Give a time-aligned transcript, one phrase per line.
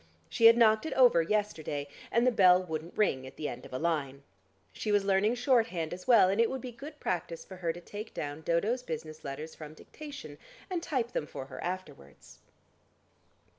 [0.29, 3.71] She had knocked it over yesterday, and the bell wouldn't ring at the end of
[3.71, 4.23] a line.
[4.73, 7.79] She was learning shorthand as well, and it would be good practice for her to
[7.81, 10.39] take down Dodo's business letters from dictation,
[10.71, 12.39] and type them for her afterwards....